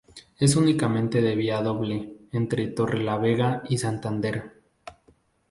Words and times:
Es 0.39 0.55
únicamente 0.55 1.21
de 1.21 1.35
vía 1.35 1.61
doble 1.61 2.11
entre 2.31 2.67
Torrelavega 2.69 3.61
y 3.69 3.77
Santander. 3.77 4.53